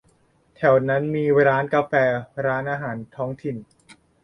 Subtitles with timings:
[0.55, 1.93] แถวนั้นมีร้านกาแฟ
[2.45, 3.55] ร้านอาหารท้องถิ่น